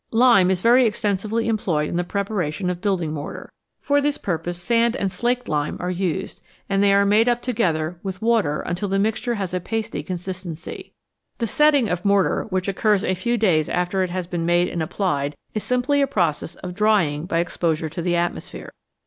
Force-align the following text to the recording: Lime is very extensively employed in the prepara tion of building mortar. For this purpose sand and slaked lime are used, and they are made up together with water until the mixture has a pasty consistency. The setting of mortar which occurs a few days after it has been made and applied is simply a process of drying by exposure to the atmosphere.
Lime 0.09 0.49
is 0.49 0.61
very 0.61 0.87
extensively 0.87 1.47
employed 1.47 1.87
in 1.87 1.95
the 1.95 2.03
prepara 2.03 2.51
tion 2.51 2.71
of 2.71 2.81
building 2.81 3.11
mortar. 3.13 3.51
For 3.81 4.01
this 4.01 4.17
purpose 4.17 4.59
sand 4.59 4.95
and 4.95 5.11
slaked 5.11 5.47
lime 5.47 5.77
are 5.79 5.91
used, 5.91 6.41
and 6.67 6.81
they 6.81 6.91
are 6.91 7.05
made 7.05 7.29
up 7.29 7.43
together 7.43 7.99
with 8.01 8.19
water 8.19 8.61
until 8.61 8.89
the 8.89 8.97
mixture 8.97 9.35
has 9.35 9.53
a 9.53 9.59
pasty 9.59 10.01
consistency. 10.01 10.93
The 11.37 11.45
setting 11.45 11.87
of 11.87 12.03
mortar 12.03 12.45
which 12.49 12.67
occurs 12.67 13.03
a 13.03 13.13
few 13.13 13.37
days 13.37 13.69
after 13.69 14.01
it 14.01 14.09
has 14.09 14.25
been 14.25 14.43
made 14.43 14.69
and 14.69 14.81
applied 14.81 15.35
is 15.53 15.63
simply 15.63 16.01
a 16.01 16.07
process 16.07 16.55
of 16.55 16.73
drying 16.73 17.27
by 17.27 17.37
exposure 17.37 17.89
to 17.89 18.01
the 18.01 18.15
atmosphere. 18.15 18.73